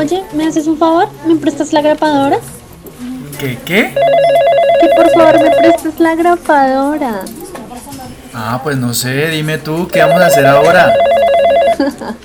[0.00, 1.08] Oye, ¿me haces un favor?
[1.26, 2.38] ¿Me prestas la grapadora?
[3.38, 3.92] ¿Qué qué?
[4.80, 7.20] Que por favor me prestes la grapadora.
[8.32, 10.94] Ah, pues no sé, dime tú, ¿qué vamos a hacer ahora?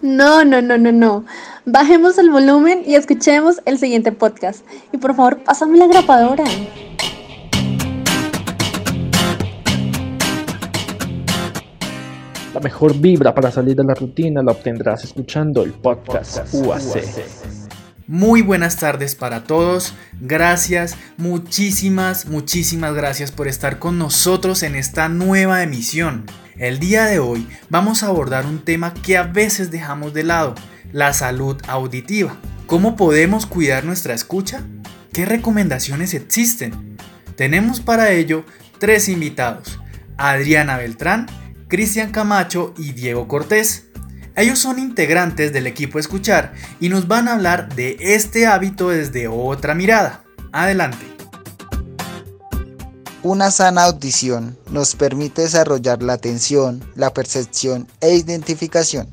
[0.00, 1.24] No, no, no, no, no.
[1.64, 4.64] Bajemos el volumen y escuchemos el siguiente podcast.
[4.92, 6.44] Y por favor, pásame la grapadora.
[12.56, 17.04] La mejor vibra para salir de la rutina la obtendrás escuchando el podcast UAC.
[18.06, 19.92] Muy buenas tardes para todos.
[20.22, 26.24] Gracias, muchísimas, muchísimas gracias por estar con nosotros en esta nueva emisión.
[26.56, 30.54] El día de hoy vamos a abordar un tema que a veces dejamos de lado,
[30.92, 32.38] la salud auditiva.
[32.66, 34.62] ¿Cómo podemos cuidar nuestra escucha?
[35.12, 36.96] ¿Qué recomendaciones existen?
[37.36, 38.46] Tenemos para ello
[38.78, 39.78] tres invitados,
[40.16, 41.26] Adriana Beltrán,
[41.68, 43.86] Cristian Camacho y Diego Cortés.
[44.36, 49.26] Ellos son integrantes del equipo Escuchar y nos van a hablar de este hábito desde
[49.26, 50.22] otra mirada.
[50.52, 51.04] Adelante.
[53.24, 59.08] Una sana audición nos permite desarrollar la atención, la percepción e identificación.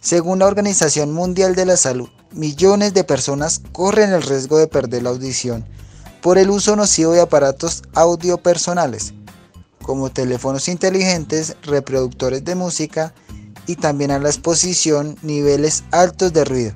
[0.00, 5.04] Según la Organización Mundial de la Salud, millones de personas corren el riesgo de perder
[5.04, 5.64] la audición
[6.20, 9.14] por el uso nocivo de aparatos audio personales
[9.82, 13.14] como teléfonos inteligentes, reproductores de música
[13.66, 16.72] y también a la exposición niveles altos de ruido,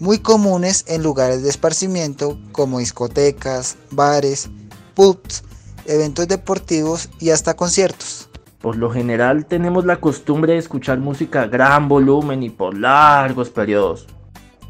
[0.00, 4.50] muy comunes en lugares de esparcimiento como discotecas, bares,
[4.94, 5.42] pubs,
[5.86, 8.28] eventos deportivos y hasta conciertos.
[8.60, 13.50] Por lo general tenemos la costumbre de escuchar música a gran volumen y por largos
[13.50, 14.06] periodos.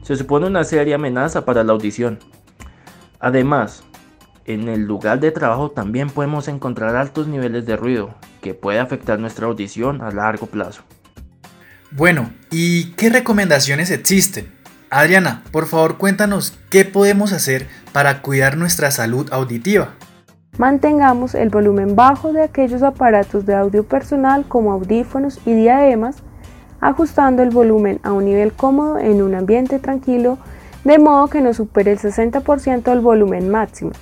[0.03, 2.19] Se supone una seria amenaza para la audición.
[3.19, 3.82] Además,
[4.48, 9.18] en el lugar de trabajo también podemos encontrar altos niveles de ruido que puede afectar
[9.18, 10.82] nuestra audición a largo plazo.
[11.91, 14.50] Bueno, ¿y qué recomendaciones existen?
[14.88, 19.91] Adriana, por favor cuéntanos qué podemos hacer para cuidar nuestra salud auditiva.
[20.56, 26.22] Mantengamos el volumen bajo de aquellos aparatos de audio personal como audífonos y diademas,
[26.81, 30.38] ajustando el volumen a un nivel cómodo en un ambiente tranquilo,
[30.84, 33.92] de modo que no supere el 60% del volumen máximo.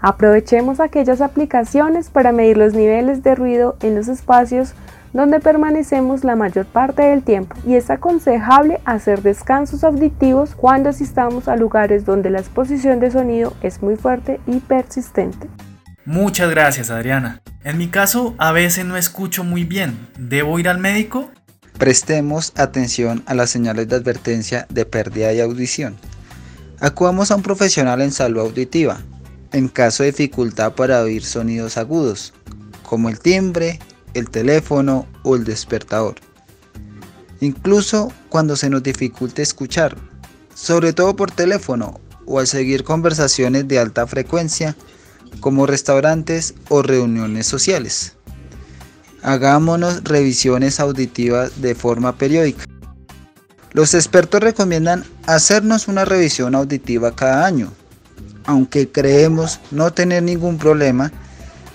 [0.00, 4.74] Aprovechemos aquellas aplicaciones para medir los niveles de ruido en los espacios
[5.12, 11.48] donde permanecemos la mayor parte del tiempo y es aconsejable hacer descansos auditivos cuando asistamos
[11.48, 15.48] a lugares donde la exposición de sonido es muy fuerte y persistente.
[16.04, 17.40] Muchas gracias Adriana.
[17.64, 20.08] En mi caso a veces no escucho muy bien.
[20.18, 21.30] ¿Debo ir al médico?
[21.78, 25.96] Prestemos atención a las señales de advertencia de pérdida de audición.
[26.78, 28.98] Acudamos a un profesional en salud auditiva
[29.56, 32.34] en caso de dificultad para oír sonidos agudos,
[32.82, 33.78] como el timbre,
[34.12, 36.16] el teléfono o el despertador.
[37.40, 39.96] Incluso cuando se nos dificulte escuchar,
[40.54, 44.76] sobre todo por teléfono o al seguir conversaciones de alta frecuencia,
[45.40, 48.12] como restaurantes o reuniones sociales.
[49.22, 52.66] Hagámonos revisiones auditivas de forma periódica.
[53.72, 57.72] Los expertos recomiendan hacernos una revisión auditiva cada año
[58.46, 61.12] aunque creemos no tener ningún problema,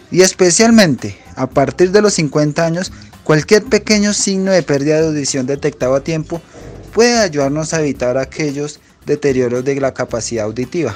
[0.09, 2.91] y especialmente a partir de los 50 años,
[3.23, 6.41] cualquier pequeño signo de pérdida de audición detectado a tiempo
[6.93, 10.95] puede ayudarnos a evitar aquellos deterioros de la capacidad auditiva.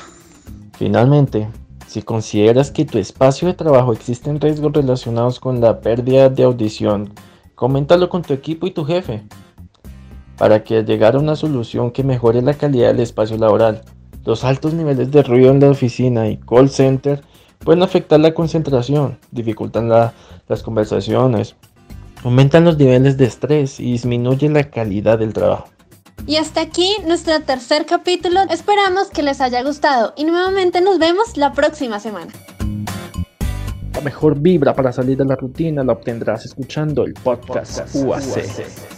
[0.77, 1.47] Finalmente,
[1.87, 7.13] si consideras que tu espacio de trabajo existen riesgos relacionados con la pérdida de audición,
[7.55, 9.23] coméntalo con tu equipo y tu jefe
[10.37, 13.83] para que llegar a una solución que mejore la calidad del espacio laboral
[14.25, 17.21] los altos niveles de ruido en la oficina y call center
[17.59, 21.55] pueden afectar la concentración, dificultan las conversaciones,
[22.23, 25.69] aumentan los niveles de estrés y disminuyen la calidad del trabajo.
[26.27, 28.39] Y hasta aquí nuestro tercer capítulo.
[28.49, 32.31] Esperamos que les haya gustado y nuevamente nos vemos la próxima semana.
[33.93, 38.94] La mejor vibra para salir de la rutina la obtendrás escuchando el podcast UAC.